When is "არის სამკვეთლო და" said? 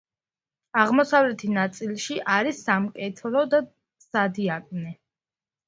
2.37-3.63